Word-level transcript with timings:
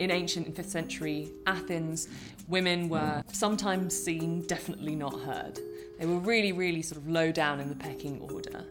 In 0.00 0.10
ancient 0.10 0.46
and 0.46 0.56
5th 0.56 0.70
century 0.70 1.28
Athens, 1.46 2.08
women 2.48 2.88
were 2.88 3.22
sometimes 3.32 3.94
seen, 3.94 4.40
definitely 4.46 4.94
not 4.94 5.12
heard. 5.20 5.58
They 5.98 6.06
were 6.06 6.18
really, 6.20 6.52
really 6.52 6.80
sort 6.80 6.96
of 6.96 7.06
low 7.06 7.30
down 7.30 7.60
in 7.60 7.68
the 7.68 7.74
pecking 7.74 8.18
order. 8.32 8.64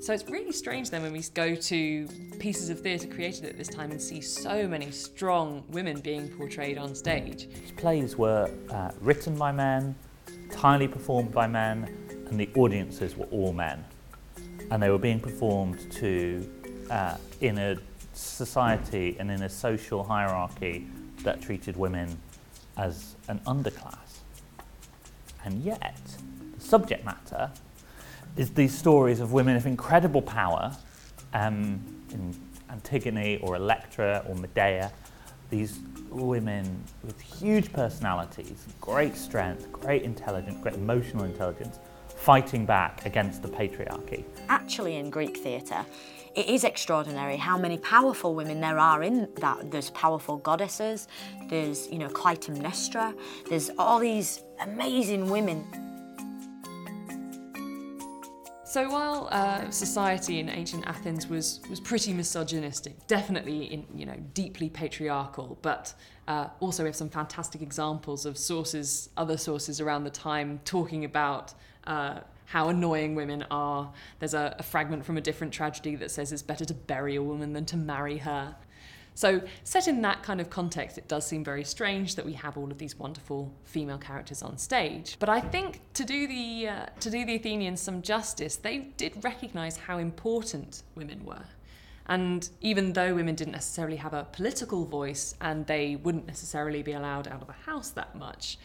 So 0.00 0.12
it's 0.12 0.28
really 0.30 0.52
strange 0.52 0.88
then 0.88 1.02
when 1.02 1.12
we 1.12 1.20
go 1.34 1.56
to 1.56 2.08
pieces 2.38 2.70
of 2.70 2.80
theatre 2.80 3.08
created 3.08 3.44
at 3.44 3.58
this 3.58 3.66
time 3.66 3.90
and 3.90 4.00
see 4.00 4.20
so 4.20 4.68
many 4.68 4.92
strong 4.92 5.64
women 5.70 5.98
being 5.98 6.28
portrayed 6.28 6.78
on 6.78 6.94
stage. 6.94 7.48
Plays 7.76 8.16
were 8.16 8.48
uh, 8.70 8.92
written 9.00 9.36
by 9.36 9.50
men, 9.50 9.96
entirely 10.44 10.86
performed 10.86 11.32
by 11.32 11.48
men, 11.48 11.92
and 12.30 12.38
the 12.38 12.48
audiences 12.54 13.16
were 13.16 13.26
all 13.26 13.52
men. 13.52 13.84
And 14.72 14.82
they 14.82 14.88
were 14.88 14.96
being 14.96 15.20
performed 15.20 15.90
to 15.92 16.50
uh, 16.88 17.18
in 17.42 17.58
a 17.58 17.76
society 18.14 19.16
and 19.18 19.30
in 19.30 19.42
a 19.42 19.48
social 19.48 20.02
hierarchy 20.02 20.86
that 21.24 21.42
treated 21.42 21.76
women 21.76 22.18
as 22.78 23.14
an 23.28 23.38
underclass. 23.40 24.20
And 25.44 25.62
yet, 25.62 26.00
the 26.54 26.64
subject 26.64 27.04
matter 27.04 27.50
is 28.38 28.54
these 28.54 28.74
stories 28.74 29.20
of 29.20 29.34
women 29.34 29.56
of 29.56 29.66
incredible 29.66 30.22
power 30.22 30.74
um, 31.34 31.78
in 32.10 32.34
Antigone 32.70 33.40
or 33.42 33.56
Electra 33.56 34.24
or 34.26 34.34
Medea, 34.36 34.90
these 35.50 35.80
women 36.08 36.82
with 37.04 37.20
huge 37.20 37.70
personalities, 37.74 38.64
great 38.80 39.16
strength, 39.16 39.70
great 39.70 40.00
intelligence, 40.00 40.56
great 40.62 40.76
emotional 40.76 41.24
intelligence, 41.24 41.78
fighting 42.22 42.64
back 42.64 43.04
against 43.04 43.42
the 43.42 43.48
patriarchy. 43.48 44.24
Actually, 44.48 44.94
in 44.96 45.10
Greek 45.10 45.36
theatre, 45.38 45.84
it 46.36 46.46
is 46.46 46.62
extraordinary 46.62 47.36
how 47.36 47.58
many 47.58 47.76
powerful 47.78 48.36
women 48.36 48.60
there 48.60 48.78
are 48.78 49.02
in 49.02 49.28
that. 49.40 49.72
There's 49.72 49.90
powerful 49.90 50.36
goddesses, 50.36 51.08
there's, 51.50 51.90
you 51.90 51.98
know, 51.98 52.08
Clytemnestra, 52.08 53.12
there's 53.48 53.70
all 53.76 53.98
these 53.98 54.44
amazing 54.60 55.30
women. 55.30 55.66
So 58.72 58.88
while 58.88 59.28
uh, 59.30 59.68
society 59.68 60.38
in 60.38 60.48
ancient 60.48 60.86
Athens 60.86 61.26
was 61.26 61.60
was 61.68 61.78
pretty 61.78 62.14
misogynistic, 62.14 63.06
definitely 63.06 63.64
in 63.64 63.84
you 63.94 64.06
know 64.06 64.16
deeply 64.32 64.70
patriarchal, 64.70 65.58
but 65.60 65.92
uh, 66.26 66.46
also 66.58 66.82
we 66.82 66.88
have 66.88 66.96
some 66.96 67.10
fantastic 67.10 67.60
examples 67.60 68.24
of 68.24 68.38
sources, 68.38 69.10
other 69.18 69.36
sources 69.36 69.78
around 69.78 70.04
the 70.04 70.10
time 70.10 70.58
talking 70.64 71.04
about. 71.04 71.52
Uh, 71.86 72.20
how 72.46 72.68
annoying 72.68 73.14
women 73.14 73.44
are. 73.50 73.90
There's 74.18 74.34
a, 74.34 74.54
a 74.58 74.62
fragment 74.62 75.06
from 75.06 75.16
a 75.16 75.22
different 75.22 75.54
tragedy 75.54 75.96
that 75.96 76.10
says 76.10 76.32
it's 76.32 76.42
better 76.42 76.66
to 76.66 76.74
bury 76.74 77.16
a 77.16 77.22
woman 77.22 77.54
than 77.54 77.64
to 77.66 77.78
marry 77.78 78.18
her. 78.18 78.54
So, 79.14 79.42
set 79.64 79.88
in 79.88 80.00
that 80.02 80.22
kind 80.22 80.40
of 80.40 80.48
context, 80.48 80.96
it 80.96 81.06
does 81.06 81.26
seem 81.26 81.44
very 81.44 81.64
strange 81.64 82.14
that 82.14 82.24
we 82.24 82.32
have 82.32 82.56
all 82.56 82.70
of 82.70 82.78
these 82.78 82.98
wonderful 82.98 83.52
female 83.64 83.98
characters 83.98 84.42
on 84.42 84.56
stage. 84.56 85.16
But 85.18 85.28
I 85.28 85.40
think 85.40 85.80
to 85.94 86.04
do 86.04 86.26
the 86.26 86.68
uh, 86.68 86.86
to 87.00 87.10
do 87.10 87.24
the 87.24 87.36
Athenians 87.36 87.80
some 87.80 88.02
justice, 88.02 88.56
they 88.56 88.78
did 88.96 89.22
recognise 89.22 89.76
how 89.76 89.98
important 89.98 90.82
women 90.94 91.24
were. 91.24 91.44
And 92.06 92.48
even 92.60 92.92
though 92.94 93.14
women 93.14 93.34
didn't 93.34 93.52
necessarily 93.52 93.96
have 93.96 94.12
a 94.12 94.24
political 94.32 94.84
voice 94.84 95.34
and 95.40 95.66
they 95.66 95.96
wouldn't 95.96 96.26
necessarily 96.26 96.82
be 96.82 96.92
allowed 96.92 97.28
out 97.28 97.42
of 97.42 97.46
the 97.46 97.52
house 97.52 97.90
that 97.90 98.16
much, 98.16 98.58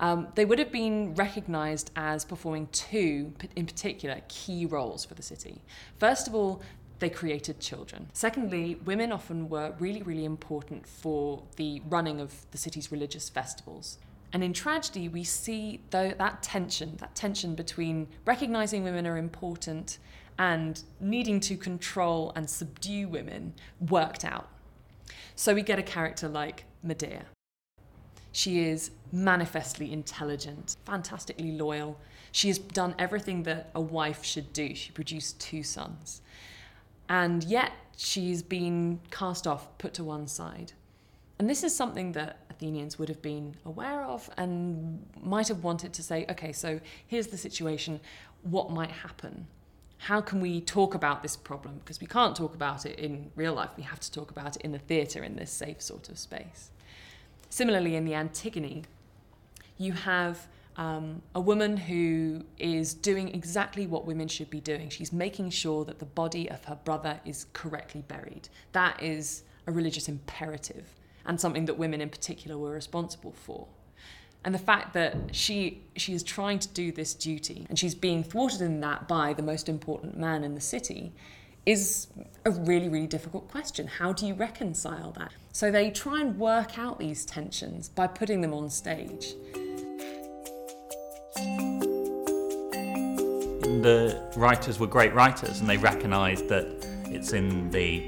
um, 0.00 0.28
they 0.34 0.44
would 0.44 0.58
have 0.58 0.72
been 0.72 1.14
recognised 1.14 1.90
as 1.96 2.24
performing 2.24 2.68
two, 2.72 3.32
in 3.56 3.66
particular, 3.66 4.20
key 4.28 4.64
roles 4.64 5.04
for 5.04 5.14
the 5.14 5.22
city. 5.22 5.60
First 5.98 6.28
of 6.28 6.34
all, 6.34 6.62
they 6.98 7.10
created 7.10 7.60
children. 7.60 8.08
Secondly, 8.12 8.78
women 8.84 9.12
often 9.12 9.48
were 9.48 9.74
really, 9.78 10.02
really 10.02 10.24
important 10.24 10.86
for 10.86 11.42
the 11.56 11.80
running 11.88 12.20
of 12.20 12.46
the 12.50 12.58
city's 12.58 12.90
religious 12.90 13.28
festivals. 13.28 13.98
And 14.32 14.44
in 14.44 14.52
tragedy, 14.52 15.08
we 15.08 15.24
see 15.24 15.80
though 15.90 16.12
that 16.18 16.42
tension, 16.42 16.96
that 16.98 17.14
tension 17.14 17.54
between 17.54 18.08
recognizing 18.24 18.84
women 18.84 19.06
are 19.06 19.16
important 19.16 19.98
and 20.38 20.82
needing 21.00 21.40
to 21.40 21.56
control 21.56 22.32
and 22.36 22.48
subdue 22.48 23.08
women 23.08 23.54
worked 23.88 24.24
out. 24.24 24.48
So 25.34 25.54
we 25.54 25.62
get 25.62 25.78
a 25.78 25.82
character 25.82 26.28
like 26.28 26.64
Medea. 26.82 27.24
She 28.32 28.60
is 28.60 28.90
manifestly 29.10 29.92
intelligent, 29.92 30.76
fantastically 30.84 31.52
loyal. 31.52 31.98
She 32.30 32.48
has 32.48 32.58
done 32.58 32.94
everything 32.98 33.44
that 33.44 33.70
a 33.74 33.80
wife 33.80 34.22
should 34.22 34.52
do. 34.52 34.74
She 34.74 34.92
produced 34.92 35.40
two 35.40 35.62
sons. 35.62 36.20
And 37.08 37.44
yet 37.44 37.72
she's 37.96 38.42
been 38.42 39.00
cast 39.10 39.46
off, 39.46 39.76
put 39.78 39.94
to 39.94 40.04
one 40.04 40.26
side. 40.26 40.72
And 41.38 41.48
this 41.48 41.62
is 41.62 41.74
something 41.74 42.12
that 42.12 42.38
Athenians 42.50 42.98
would 42.98 43.08
have 43.08 43.22
been 43.22 43.56
aware 43.64 44.02
of 44.02 44.28
and 44.36 45.06
might 45.22 45.48
have 45.48 45.62
wanted 45.62 45.92
to 45.94 46.02
say, 46.02 46.26
okay, 46.28 46.52
so 46.52 46.80
here's 47.06 47.28
the 47.28 47.38
situation. 47.38 48.00
What 48.42 48.70
might 48.70 48.90
happen? 48.90 49.46
How 49.98 50.20
can 50.20 50.40
we 50.40 50.60
talk 50.60 50.94
about 50.94 51.22
this 51.22 51.36
problem? 51.36 51.78
Because 51.78 52.00
we 52.00 52.06
can't 52.06 52.36
talk 52.36 52.54
about 52.54 52.86
it 52.86 52.98
in 52.98 53.30
real 53.36 53.54
life. 53.54 53.70
We 53.76 53.82
have 53.84 54.00
to 54.00 54.12
talk 54.12 54.30
about 54.30 54.56
it 54.56 54.62
in 54.62 54.72
the 54.72 54.78
theatre 54.78 55.22
in 55.22 55.36
this 55.36 55.50
safe 55.50 55.80
sort 55.82 56.08
of 56.08 56.18
space. 56.18 56.70
Similarly, 57.48 57.96
in 57.96 58.04
the 58.04 58.14
Antigone, 58.14 58.84
you 59.76 59.92
have 59.92 60.46
um, 60.78 61.22
a 61.34 61.40
woman 61.40 61.76
who 61.76 62.44
is 62.56 62.94
doing 62.94 63.34
exactly 63.34 63.86
what 63.86 64.06
women 64.06 64.28
should 64.28 64.48
be 64.48 64.60
doing. 64.60 64.88
She's 64.88 65.12
making 65.12 65.50
sure 65.50 65.84
that 65.84 65.98
the 65.98 66.06
body 66.06 66.48
of 66.48 66.64
her 66.66 66.76
brother 66.84 67.20
is 67.24 67.46
correctly 67.52 68.04
buried. 68.06 68.48
That 68.72 69.02
is 69.02 69.42
a 69.66 69.72
religious 69.72 70.08
imperative 70.08 70.86
and 71.26 71.38
something 71.38 71.64
that 71.66 71.74
women 71.74 72.00
in 72.00 72.08
particular 72.08 72.56
were 72.56 72.70
responsible 72.70 73.32
for. 73.32 73.66
And 74.44 74.54
the 74.54 74.58
fact 74.58 74.94
that 74.94 75.34
she 75.34 75.82
she 75.96 76.14
is 76.14 76.22
trying 76.22 76.60
to 76.60 76.68
do 76.68 76.92
this 76.92 77.12
duty 77.12 77.66
and 77.68 77.76
she's 77.76 77.96
being 77.96 78.22
thwarted 78.22 78.60
in 78.60 78.80
that 78.80 79.08
by 79.08 79.32
the 79.32 79.42
most 79.42 79.68
important 79.68 80.16
man 80.16 80.44
in 80.44 80.54
the 80.54 80.60
city 80.60 81.12
is 81.66 82.06
a 82.44 82.52
really, 82.52 82.88
really 82.88 83.08
difficult 83.08 83.50
question. 83.50 83.88
How 83.88 84.12
do 84.12 84.26
you 84.26 84.34
reconcile 84.34 85.10
that? 85.18 85.32
So 85.52 85.72
they 85.72 85.90
try 85.90 86.20
and 86.20 86.38
work 86.38 86.78
out 86.78 87.00
these 87.00 87.26
tensions 87.26 87.88
by 87.88 88.06
putting 88.06 88.40
them 88.42 88.54
on 88.54 88.70
stage. 88.70 89.34
The 93.82 94.20
writers 94.36 94.78
were 94.78 94.86
great 94.86 95.14
writers 95.14 95.60
and 95.60 95.68
they 95.68 95.76
recognised 95.76 96.48
that 96.48 96.66
it's 97.06 97.32
in 97.32 97.70
the 97.70 98.02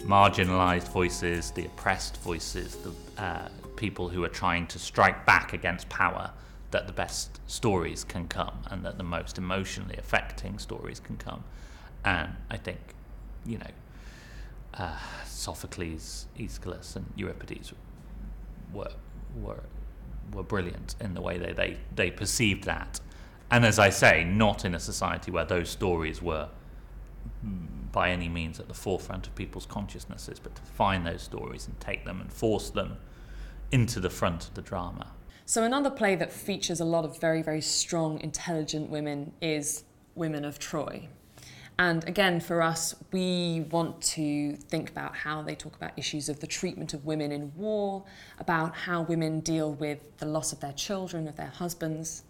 marginalised 0.00 0.88
voices, 0.88 1.50
the 1.52 1.66
oppressed 1.66 2.16
voices, 2.18 2.76
the 2.76 3.22
uh, 3.22 3.48
people 3.76 4.08
who 4.08 4.22
are 4.24 4.28
trying 4.28 4.66
to 4.68 4.78
strike 4.78 5.24
back 5.26 5.52
against 5.52 5.88
power 5.88 6.30
that 6.70 6.86
the 6.86 6.92
best 6.92 7.40
stories 7.46 8.04
can 8.04 8.26
come 8.28 8.58
and 8.70 8.84
that 8.84 8.98
the 8.98 9.04
most 9.04 9.38
emotionally 9.38 9.96
affecting 9.96 10.58
stories 10.58 11.00
can 11.00 11.16
come. 11.16 11.44
And 12.04 12.34
I 12.50 12.56
think, 12.56 12.80
you 13.46 13.58
know, 13.58 13.70
uh, 14.74 14.98
Sophocles, 15.24 16.26
Aeschylus, 16.38 16.96
and 16.96 17.06
Euripides 17.16 17.72
were 18.72 18.90
were 19.40 19.62
were 20.32 20.42
brilliant 20.42 20.96
in 21.00 21.14
the 21.14 21.20
way 21.20 21.38
they 21.38 21.52
they, 21.52 21.76
they 21.94 22.10
perceived 22.10 22.64
that 22.64 23.00
and 23.54 23.64
as 23.64 23.78
I 23.78 23.88
say, 23.88 24.24
not 24.24 24.64
in 24.64 24.74
a 24.74 24.80
society 24.80 25.30
where 25.30 25.44
those 25.44 25.70
stories 25.70 26.20
were 26.20 26.48
mm, 27.46 27.68
by 27.92 28.10
any 28.10 28.28
means 28.28 28.58
at 28.58 28.66
the 28.66 28.74
forefront 28.74 29.28
of 29.28 29.34
people's 29.36 29.64
consciousnesses, 29.64 30.40
but 30.40 30.56
to 30.56 30.62
find 30.62 31.06
those 31.06 31.22
stories 31.22 31.68
and 31.68 31.78
take 31.78 32.04
them 32.04 32.20
and 32.20 32.32
force 32.32 32.70
them 32.70 32.96
into 33.70 34.00
the 34.00 34.10
front 34.10 34.48
of 34.48 34.54
the 34.54 34.60
drama. 34.60 35.12
So, 35.46 35.62
another 35.62 35.90
play 35.90 36.16
that 36.16 36.32
features 36.32 36.80
a 36.80 36.84
lot 36.84 37.04
of 37.04 37.20
very, 37.20 37.42
very 37.42 37.60
strong, 37.60 38.20
intelligent 38.22 38.90
women 38.90 39.32
is 39.40 39.84
Women 40.16 40.44
of 40.44 40.58
Troy. 40.58 41.08
And 41.78 42.02
again, 42.08 42.40
for 42.40 42.60
us, 42.60 42.96
we 43.12 43.66
want 43.70 44.02
to 44.14 44.56
think 44.56 44.90
about 44.90 45.14
how 45.14 45.42
they 45.42 45.54
talk 45.54 45.76
about 45.76 45.92
issues 45.96 46.28
of 46.28 46.40
the 46.40 46.48
treatment 46.48 46.92
of 46.92 47.04
women 47.04 47.30
in 47.30 47.52
war, 47.54 48.02
about 48.40 48.74
how 48.74 49.02
women 49.02 49.38
deal 49.38 49.74
with 49.74 50.18
the 50.18 50.26
loss 50.26 50.52
of 50.52 50.58
their 50.58 50.72
children, 50.72 51.28
of 51.28 51.36
their 51.36 51.52
husbands. 51.54 52.24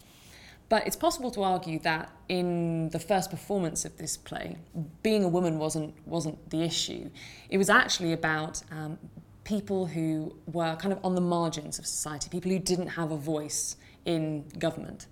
But 0.69 0.87
it's 0.87 0.97
possible 0.97 1.31
to 1.33 1.43
argue 1.43 1.79
that 1.81 2.11
in 2.29 2.89
the 2.91 2.99
first 2.99 3.31
performance 3.31 3.85
of 3.85 3.99
this 3.99 4.17
play, 4.17 4.57
being 5.03 5.23
a 5.25 5.29
woman 5.29 5.59
wasn't 5.59 5.95
wasn't 6.07 6.51
the 6.51 6.63
issue. 6.63 7.11
It 7.51 7.59
was 7.59 7.69
actually 7.69 8.13
about 8.13 8.63
um, 8.71 8.99
people 9.45 9.87
who 9.87 10.35
were 10.47 10.75
kind 10.77 10.93
of 10.93 11.05
on 11.05 11.15
the 11.15 11.21
margins 11.21 11.79
of 11.79 11.87
society, 11.87 12.29
people 12.31 12.51
who 12.51 12.59
didn't 12.59 12.89
have 12.89 13.11
a 13.11 13.17
voice 13.17 13.77
in 14.05 14.49
government. 14.59 15.07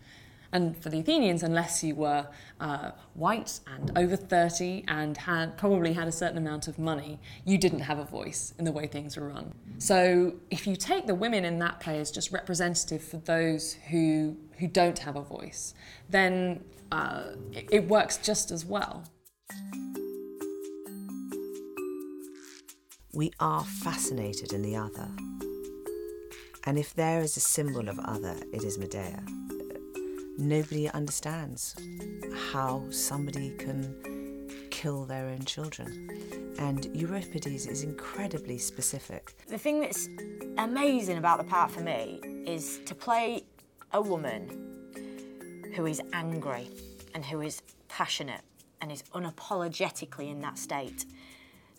And 0.55 0.77
for 0.77 0.91
the 0.91 1.01
Athenians, 1.01 1.43
unless 1.43 1.83
you 1.83 1.95
were 1.95 2.27
uh, 2.61 2.91
white 3.15 3.61
and 3.67 3.91
over 3.97 4.17
30 4.17 4.85
and 4.87 5.17
had 5.17 5.57
probably 5.57 5.95
had 5.95 6.07
a 6.07 6.13
certain 6.13 6.37
amount 6.37 6.69
of 6.69 6.79
money, 6.79 7.19
you 7.47 7.57
didn't 7.57 7.81
have 7.81 7.99
a 7.99 8.05
voice 8.05 8.53
in 8.59 8.67
the 8.67 8.73
way 8.73 8.87
things 8.87 9.17
were 9.17 9.29
run. 9.29 9.55
So 9.79 10.35
if 10.51 10.67
you 10.67 10.77
take 10.77 11.07
the 11.07 11.15
women 11.15 11.47
in 11.47 11.59
that 11.61 11.81
play 11.81 11.99
as 12.01 12.11
just 12.11 12.33
representative 12.33 13.03
for 13.03 13.17
those 13.17 13.75
who, 13.91 14.37
who 14.63 14.69
don't 14.69 15.01
have 15.01 15.17
a 15.17 15.23
voice, 15.23 15.75
then 16.09 16.63
uh, 16.93 17.25
it, 17.51 17.69
it 17.73 17.89
works 17.89 18.17
just 18.17 18.53
as 18.53 18.65
well. 18.65 19.03
We 23.13 23.33
are 23.41 23.65
fascinated 23.65 24.53
in 24.53 24.63
the 24.63 24.77
other. 24.77 25.09
And 26.65 26.79
if 26.79 26.95
there 26.95 27.23
is 27.23 27.37
a 27.37 27.41
symbol 27.41 27.89
of 27.89 27.99
other, 27.99 28.37
it 28.53 28.63
is 28.63 28.79
Medea. 28.79 29.21
Nobody 30.39 30.89
understands 30.91 31.75
how 32.53 32.85
somebody 32.91 33.51
can 33.59 34.49
kill 34.71 35.07
their 35.07 35.27
own 35.27 35.45
children. 35.45 36.55
And 36.61 36.89
Euripides 36.95 37.67
is 37.67 37.83
incredibly 37.83 38.59
specific. 38.59 39.35
The 39.49 39.59
thing 39.59 39.81
that's 39.81 40.09
amazing 40.57 41.19
about 41.19 41.39
the 41.39 41.45
part 41.45 41.73
for 41.73 41.81
me 41.81 42.21
is 42.47 42.79
to 42.87 42.95
play 42.95 43.43
a 43.93 44.01
woman 44.01 44.49
who 45.75 45.87
is 45.87 46.01
angry 46.13 46.69
and 47.15 47.25
who 47.25 47.41
is 47.41 47.63
passionate 47.89 48.41
and 48.81 48.91
is 48.91 49.03
unapologetically 49.15 50.31
in 50.31 50.41
that 50.41 50.59
state. 50.59 51.05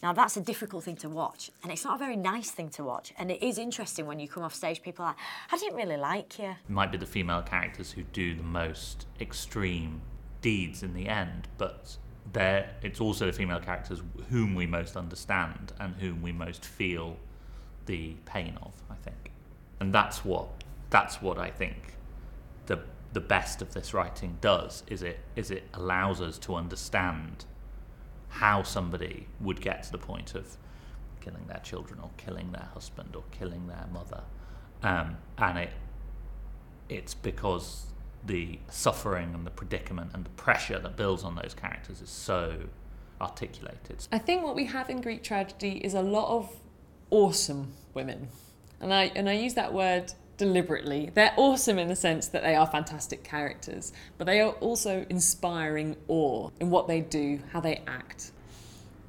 Now, 0.01 0.11
that's 0.13 0.35
a 0.35 0.41
difficult 0.41 0.83
thing 0.83 0.97
to 0.97 1.09
watch, 1.09 1.49
and 1.63 1.71
it's 1.71 1.85
not 1.85 1.95
a 1.95 1.97
very 1.97 2.17
nice 2.17 2.51
thing 2.51 2.69
to 2.71 2.83
watch. 2.83 3.13
And 3.17 3.31
it 3.31 3.41
is 3.41 3.57
interesting 3.57 4.05
when 4.05 4.19
you 4.19 4.27
come 4.27 4.43
off 4.43 4.53
stage, 4.53 4.81
people 4.81 5.05
are 5.05 5.09
like, 5.09 5.17
I 5.51 5.57
didn't 5.57 5.77
really 5.77 5.95
like 5.95 6.37
you. 6.39 6.49
It 6.49 6.69
might 6.69 6.91
be 6.91 6.97
the 6.97 7.05
female 7.05 7.41
characters 7.41 7.91
who 7.91 8.03
do 8.03 8.35
the 8.35 8.43
most 8.43 9.07
extreme 9.21 10.01
deeds 10.41 10.83
in 10.83 10.93
the 10.93 11.07
end, 11.07 11.47
but 11.57 11.97
there 12.33 12.69
it's 12.81 12.99
also 12.99 13.27
the 13.27 13.33
female 13.33 13.59
characters 13.59 14.01
whom 14.29 14.55
we 14.55 14.65
most 14.65 14.97
understand 14.97 15.71
and 15.79 15.95
whom 15.95 16.21
we 16.21 16.31
most 16.33 16.65
feel 16.65 17.15
the 17.85 18.15
pain 18.25 18.57
of, 18.61 18.73
I 18.89 18.95
think. 18.95 19.31
And 19.79 19.93
that's 19.93 20.25
what 20.25 20.49
that's 20.89 21.21
what 21.21 21.39
I 21.39 21.49
think 21.49 21.95
the 22.65 22.79
the 23.13 23.19
best 23.19 23.61
of 23.61 23.73
this 23.73 23.93
writing 23.93 24.37
does 24.41 24.83
is 24.87 25.03
it 25.03 25.19
is 25.35 25.51
it 25.51 25.63
allows 25.73 26.19
us 26.19 26.37
to 26.39 26.55
understand 26.55 27.45
how 28.29 28.63
somebody 28.63 29.27
would 29.39 29.61
get 29.61 29.83
to 29.83 29.91
the 29.91 29.97
point 29.97 30.33
of 30.33 30.57
killing 31.21 31.45
their 31.47 31.59
children 31.59 31.99
or 32.01 32.09
killing 32.17 32.51
their 32.51 32.67
husband 32.73 33.15
or 33.15 33.23
killing 33.31 33.67
their 33.67 33.87
mother 33.93 34.23
um, 34.81 35.17
and 35.37 35.59
it 35.59 35.69
it's 36.89 37.13
because 37.13 37.87
the 38.25 38.59
suffering 38.69 39.33
and 39.33 39.45
the 39.45 39.51
predicament 39.51 40.11
and 40.13 40.25
the 40.25 40.29
pressure 40.31 40.79
that 40.79 40.95
builds 40.95 41.23
on 41.23 41.35
those 41.35 41.53
characters 41.53 42.01
is 42.01 42.09
so 42.09 42.57
articulated. 43.19 44.07
I 44.11 44.17
think 44.17 44.43
what 44.43 44.55
we 44.55 44.65
have 44.65 44.89
in 44.89 45.01
Greek 45.01 45.23
tragedy 45.23 45.83
is 45.83 45.93
a 45.93 46.01
lot 46.01 46.29
of 46.29 46.55
awesome 47.09 47.73
women. 47.93 48.29
And 48.79 48.93
I 48.93 49.11
and 49.15 49.29
I 49.29 49.33
use 49.33 49.53
that 49.53 49.73
word 49.73 50.13
deliberately. 50.37 51.11
They're 51.13 51.33
awesome 51.37 51.77
in 51.79 51.87
the 51.87 51.95
sense 51.95 52.27
that 52.29 52.43
they 52.43 52.55
are 52.55 52.67
fantastic 52.67 53.23
characters, 53.23 53.93
but 54.17 54.25
they 54.25 54.41
are 54.41 54.51
also 54.53 55.05
inspiring 55.09 55.95
awe 56.07 56.49
in 56.59 56.69
what 56.69 56.87
they 56.87 57.01
do, 57.01 57.39
how 57.51 57.59
they 57.59 57.81
act. 57.87 58.31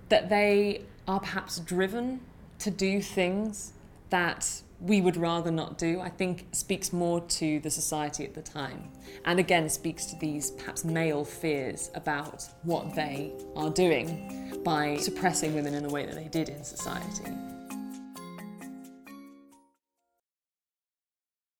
That 0.08 0.28
they 0.28 0.82
are 1.08 1.20
perhaps 1.20 1.58
driven 1.58 2.20
to 2.60 2.70
do 2.70 3.00
things 3.00 3.72
that 4.10 4.62
we 4.80 5.00
would 5.00 5.16
rather 5.16 5.50
not 5.50 5.78
do, 5.78 6.00
I 6.00 6.10
think 6.10 6.46
speaks 6.52 6.92
more 6.92 7.20
to 7.20 7.60
the 7.60 7.70
society 7.70 8.24
at 8.24 8.34
the 8.34 8.42
time. 8.42 8.90
And 9.24 9.38
again, 9.38 9.68
speaks 9.68 10.06
to 10.06 10.16
these 10.16 10.50
perhaps 10.50 10.84
male 10.84 11.24
fears 11.24 11.90
about 11.94 12.44
what 12.62 12.94
they 12.94 13.32
are 13.56 13.70
doing 13.70 14.60
by 14.62 14.96
suppressing 14.96 15.54
women 15.54 15.74
in 15.74 15.82
the 15.82 15.90
way 15.90 16.04
that 16.04 16.14
they 16.14 16.28
did 16.28 16.48
in 16.50 16.64
society. 16.64 17.32